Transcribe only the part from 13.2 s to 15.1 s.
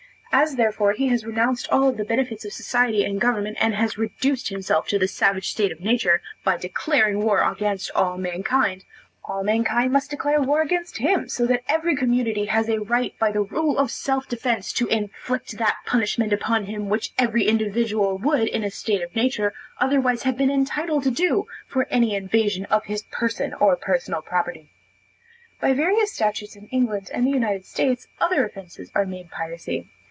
the rule of self defense, to